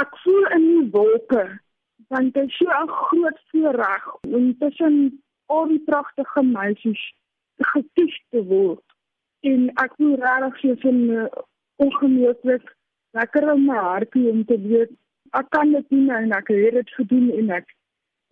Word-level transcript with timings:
Ek 0.00 0.18
voel 0.24 0.44
in 0.56 0.66
die 0.66 0.90
wolke 0.90 1.46
want 2.08 2.34
dit 2.34 2.48
is 2.48 2.56
so 2.56 2.66
'n 2.70 2.88
groot 2.88 3.40
voorreg 3.50 4.04
om 4.20 4.44
tussen 4.58 5.22
al 5.46 5.66
die 5.68 5.82
pragtige 5.90 6.42
meisies 6.42 7.02
gekies 7.72 8.16
te 8.30 8.44
word. 8.44 8.84
En 9.40 9.68
ek 9.84 9.92
voel 9.96 10.14
regtig 10.16 10.80
so 10.80 10.90
'n 10.90 11.28
ongelooflik 11.76 12.74
lekker 13.12 13.52
in 13.54 13.66
my 13.66 13.76
hartjie 13.76 14.30
om 14.30 14.44
te 14.44 14.58
weet 14.68 14.92
ek 15.32 15.50
kan 15.50 15.72
dit 15.72 15.88
doen 15.88 16.10
en 16.10 16.32
ek 16.32 16.48
het 16.48 16.74
dit 16.80 16.90
gedoen 17.00 17.30
en 17.40 17.50
ek 17.50 17.74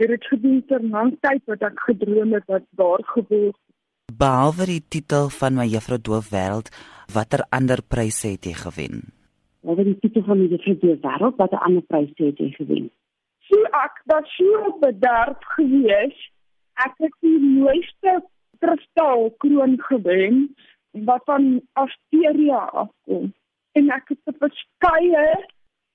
het 0.00 0.08
dit 0.08 0.24
gedoen 0.24 0.62
ter 0.68 0.82
lang 0.82 1.12
tyd 1.20 1.42
wat 1.50 1.62
ek 1.62 1.80
gedroom 1.88 2.32
het 2.36 2.44
wat 2.46 2.64
daar 2.80 3.04
gebeur. 3.14 3.52
Behalwe 4.12 4.66
die 4.66 4.84
titel 4.88 5.28
van 5.28 5.54
my 5.54 5.66
juffrou 5.66 5.98
doof 5.98 6.30
wêreld, 6.30 6.70
watter 7.12 7.44
ander 7.50 7.82
pryse 7.82 8.28
het 8.28 8.44
jy 8.44 8.54
gewen? 8.54 9.15
Behalwe 9.66 9.82
die 9.88 9.98
titel 9.98 10.22
van 10.22 10.38
my 10.38 10.44
juffrou 10.46 10.76
doof 10.78 11.00
wêreld, 11.02 11.38
watter 11.42 11.58
ander 11.66 11.82
pryse 11.90 12.14
het 12.22 12.38
jy 12.38 12.52
gewen? 12.54 12.84
So 13.50 13.58
ek 13.74 13.96
was 14.06 14.26
so 14.38 14.68
bederf 14.78 15.42
gewees. 15.56 16.18
Ek 16.84 16.92
het 17.02 17.14
die 17.26 17.40
mooiste 17.42 18.12
kristalkroon 18.62 19.74
gewen 19.88 20.36
wat 21.08 21.26
van 21.26 21.48
Asteria 21.82 22.60
afkom. 22.84 23.32
En 23.74 23.90
ek 23.90 24.12
het 24.14 24.38
verskeie 24.38 25.24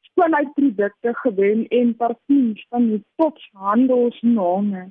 skoonheidprodukte 0.10 1.14
gewen 1.24 1.64
en 1.72 1.94
parfums 1.96 2.66
van 2.76 2.90
die 2.90 3.00
tophandelsname. 3.24 4.90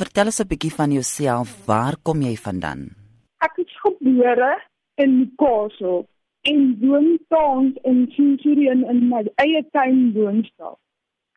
Vertel 0.00 0.32
ons 0.32 0.40
'n 0.40 0.48
bietjie 0.48 0.72
van 0.72 0.96
jouself. 0.96 1.52
Waar 1.68 2.00
kom 2.02 2.24
jy 2.24 2.36
vandaan? 2.36 2.96
Ek 3.44 3.60
is 3.60 3.76
gebore 3.84 4.56
in 4.96 5.18
Newcastle 5.18 6.08
en 6.42 6.76
woon 6.80 7.18
tans 7.28 7.74
in 7.82 8.06
Centurion 8.16 8.84
in 8.88 9.08
my 9.08 9.24
eie 9.44 9.62
tuin 9.72 10.12
woonstel. 10.14 10.78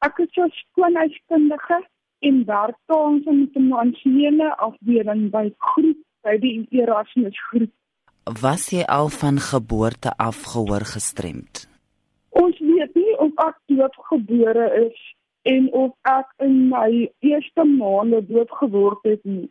Ek 0.06 0.18
is 0.20 0.38
'n 0.38 0.52
skoonheidskundige 0.52 1.80
en 2.20 2.46
werk 2.46 2.78
tans 2.86 3.26
in 3.26 3.38
die 3.44 3.52
finansiële 3.54 4.56
afdeling 4.58 5.30
by 5.32 5.52
Groep 5.58 6.00
by 6.24 6.38
die 6.38 6.68
Erasmus 6.72 7.38
Groep. 7.50 7.72
Was 8.42 8.70
jy 8.72 8.84
al 8.88 9.10
van 9.10 9.40
geboorte 9.40 10.12
af 10.18 10.44
gehoor 10.44 10.86
gestremd? 10.96 11.68
Ons 12.30 12.60
weet 12.60 12.96
nie 12.96 13.18
of 13.18 13.32
ek 13.36 13.58
doodgebore 13.66 14.68
is 14.88 15.00
en 15.42 15.68
of 15.74 15.92
ek 16.02 16.30
in 16.38 16.70
my 16.70 17.12
eerste 17.20 17.64
maande 17.64 18.24
doodgeword 18.28 19.04
het 19.04 19.24
nie. 19.24 19.50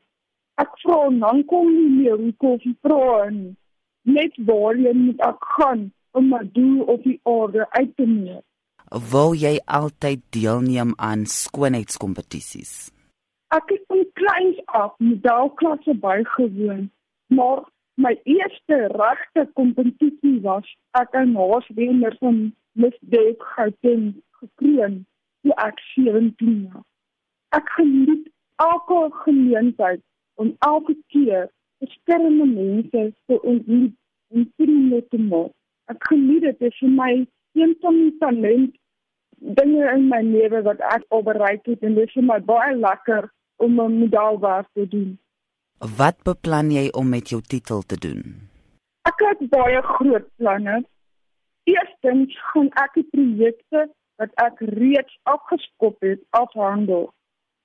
Ek 0.54 0.72
vra 0.80 1.08
dan 1.10 1.44
kom 1.44 1.68
nie 1.68 1.90
meer 2.00 2.16
hoe 2.16 2.32
kom 2.38 2.56
jy 2.64 2.72
vra 2.80 3.28
nie. 3.30 3.52
Net 4.02 4.32
waarheen 4.46 5.04
moet 5.06 5.20
ek 5.20 5.44
gaan 5.56 5.92
om 6.10 6.28
my 6.28 6.42
doel 6.52 6.82
op 6.94 7.04
die 7.06 7.20
aarde 7.22 7.66
uit 7.70 7.92
te 7.96 8.06
neem? 8.06 8.42
Wou 9.12 9.30
jy 9.38 9.54
altyd 9.64 10.24
deelneem 10.36 10.92
aan 10.96 11.24
skoonheidskompetisies? 11.26 12.90
Ek 13.54 13.70
het 13.72 13.84
van 13.88 14.02
kleins 14.18 14.58
af 14.66 14.92
modelklasse 14.98 15.94
bygewoon, 15.94 16.90
maar 17.26 17.62
my 17.94 18.12
eerste 18.24 18.76
regte 18.96 19.46
kompetisie 19.54 20.40
was 20.44 20.68
ek 20.98 21.14
in 21.20 21.34
Haaswenner 21.36 22.16
van 22.20 22.44
Miss 22.72 22.98
Dave 23.00 23.36
Gauteng 23.54 24.12
gekroon 24.40 25.02
toe 25.42 25.56
ek 25.60 25.80
17 25.94 26.70
was. 26.72 26.86
Ek 27.52 27.68
geniet 27.76 28.28
elke 28.56 29.00
geleentheid 29.24 30.00
om 30.40 30.54
elke 30.58 30.96
keer 31.12 31.50
verskillende 31.82 32.46
mense 32.46 33.02
te 33.26 33.40
ontmoet 33.42 33.94
en 34.34 34.52
vriende 34.56 35.00
te 35.08 35.18
maak. 35.18 35.52
Ek 35.90 36.06
geniet 36.10 36.46
dit 36.46 36.68
is 36.68 36.78
vir 36.80 36.94
my 36.94 37.12
een 37.58 37.74
van 37.82 37.98
die 37.98 38.14
talent 38.22 38.78
dinge 39.58 39.88
in 39.94 40.06
my 40.08 40.20
lewe 40.22 40.62
wat 40.68 40.80
ek 40.94 41.04
al 41.10 41.24
bereik 41.26 41.66
het 41.66 41.82
en 41.82 41.98
dit 41.98 42.06
is 42.06 42.14
vir 42.18 42.28
my 42.28 42.38
baie 42.52 42.76
lekker 42.78 43.28
om 43.64 43.80
'n 43.80 43.98
medalwerk 43.98 44.68
te 44.78 44.86
doen. 44.94 45.18
Wat 45.98 46.22
beplan 46.24 46.70
jy 46.70 46.88
om 46.94 47.08
met 47.08 47.28
jou 47.28 47.40
titel 47.42 47.82
te 47.82 47.98
doen? 47.98 48.20
Ek 49.10 49.18
het 49.28 49.48
baie 49.50 49.82
groot 49.82 50.26
planne. 50.36 50.84
Eerstens 51.64 52.38
gaan 52.52 52.70
ek 52.84 52.94
die 52.94 53.08
projekte 53.10 53.90
wat 54.16 54.30
ek 54.34 54.60
reeds 54.78 55.18
afgeskop 55.22 56.00
het 56.00 56.22
afhandel. 56.30 57.12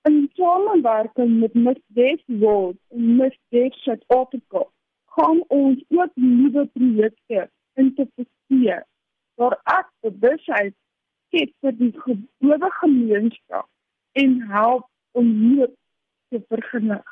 In 0.01 0.29
samewerking 0.33 1.39
met 1.39 1.53
Miss 1.53 1.79
Westwold 1.87 2.77
en 2.87 3.15
Miss 3.15 3.37
West 3.49 3.79
South 3.81 4.03
Africa 4.07 4.65
gaan 5.05 5.43
ons 5.47 5.83
ook 5.87 6.11
nuwe 6.13 6.65
projekte 6.73 7.49
introduseer 7.73 8.85
waar 9.35 9.59
ek 9.63 9.89
bewusheid 10.05 10.75
skep 11.27 11.51
vir 11.61 11.75
die 11.81 11.91
geboude 12.05 12.69
gemeenskap 12.79 13.67
en 14.21 14.41
help 14.51 14.87
om 15.11 15.27
hoop 15.43 15.75
te 16.29 16.41
vergenig. 16.47 17.05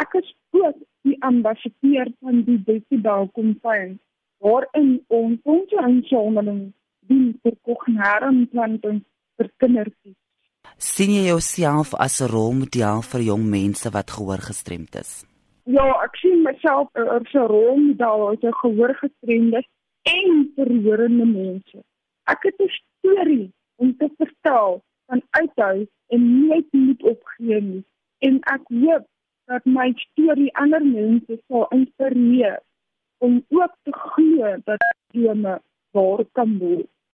Ek 0.00 0.14
is 0.20 0.30
ook 0.50 0.78
die 1.08 1.18
ambassadeur 1.28 2.08
van 2.20 2.44
die 2.46 2.58
Decibel 2.68 3.28
Campaign 3.36 3.98
waarin 4.44 4.94
ons 5.06 5.40
ons 5.56 5.76
insameling 5.84 6.62
doen 7.10 7.28
vir 7.42 7.56
kognaarinplanting 7.68 9.02
vir 9.36 9.50
kindertjies. 9.62 10.21
Sien 10.82 11.12
jy 11.14 11.28
jouself 11.30 11.94
as 11.94 12.20
'n 12.20 12.30
rolmodel 12.34 13.02
vir 13.10 13.22
jong 13.30 13.44
mense 13.50 13.88
wat 13.96 14.10
gehoor 14.10 14.42
gestremd 14.50 14.94
is? 14.98 15.24
Ja, 15.64 15.86
ek 16.06 16.16
sien 16.16 16.42
myself 16.42 16.88
as 16.94 17.34
'n 17.34 17.46
rolmodel 17.54 18.36
vir 18.42 18.54
gehoor 18.62 18.94
gestremdes 19.02 19.68
en 20.02 20.52
verhorende 20.56 21.26
mense. 21.26 21.78
Ek 22.26 22.42
het 22.42 22.58
'n 22.58 22.72
storie 22.78 23.52
om 23.76 23.96
te 23.96 24.08
vertel 24.18 24.82
van 25.06 25.22
uithou 25.30 25.86
en 26.08 26.46
nooit 26.48 26.68
moet 26.72 27.02
opgee 27.02 27.60
nie. 27.60 27.84
En 28.18 28.40
ek 28.54 28.64
hoop 28.68 29.06
dat 29.46 29.64
my 29.64 29.92
storie 29.96 30.56
ander 30.56 30.84
mense 30.84 31.38
sal 31.48 31.66
inspireer 31.70 32.60
om 33.18 33.44
ook 33.48 33.74
te 33.82 33.92
glo 33.92 34.56
dat 34.64 34.82
drome 35.12 35.60
waar 35.90 36.24
kan 36.32 36.58
word. 36.58 36.91